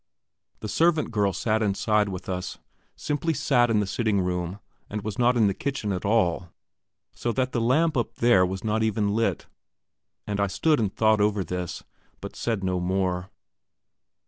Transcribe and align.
The 0.61 0.67
servant 0.67 1.11
girl 1.11 1.31
sat 1.31 1.61
inside 1.61 2.09
with 2.09 2.27
us 2.27 2.57
simply 2.95 3.35
sat 3.35 3.69
in 3.69 3.81
the 3.81 3.85
sitting 3.85 4.19
room, 4.21 4.59
and 4.89 5.03
was 5.03 5.19
not 5.19 5.37
in 5.37 5.45
the 5.45 5.53
kitchen 5.53 5.91
at 5.93 6.05
all; 6.05 6.49
so 7.13 7.31
that 7.33 7.51
the 7.51 7.61
lamp 7.61 7.95
up 7.95 8.15
there 8.15 8.43
was 8.43 8.63
not 8.63 8.81
even 8.81 9.13
lit. 9.13 9.45
And 10.25 10.39
I 10.39 10.47
stood 10.47 10.79
and 10.79 10.91
thought 10.91 11.21
over 11.21 11.43
this, 11.43 11.83
but 12.19 12.35
said 12.35 12.63
no 12.63 12.79
more. 12.79 13.29